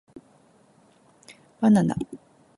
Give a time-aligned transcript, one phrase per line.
[1.59, 1.95] ばなな